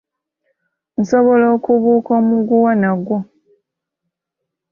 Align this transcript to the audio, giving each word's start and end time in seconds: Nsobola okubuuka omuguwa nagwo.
Nsobola 0.99 1.45
okubuuka 1.55 2.11
omuguwa 2.19 2.71
nagwo. 2.81 3.17